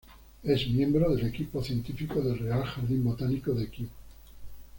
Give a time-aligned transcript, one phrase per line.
[0.41, 3.87] Es miembro del equipo científico del Real Jardín Botánico de Kew.